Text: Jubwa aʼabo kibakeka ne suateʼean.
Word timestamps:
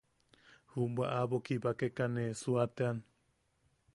Jubwa 0.71 1.05
aʼabo 1.15 1.37
kibakeka 1.45 2.05
ne 2.13 2.23
suateʼean. 2.39 2.97